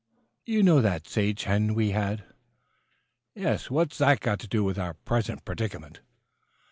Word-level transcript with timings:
"You 0.47 0.63
know 0.63 0.81
that 0.81 1.07
sage 1.07 1.43
hen 1.43 1.75
we 1.75 1.91
had?" 1.91 2.23
"Yes, 3.35 3.69
what's 3.69 3.99
that 3.99 4.19
got 4.19 4.39
to 4.39 4.47
do 4.47 4.63
with 4.63 4.79
our 4.79 4.95
present 4.95 5.45
predicament?" 5.45 6.01